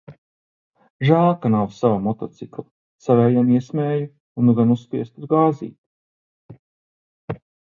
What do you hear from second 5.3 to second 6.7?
gāzīti.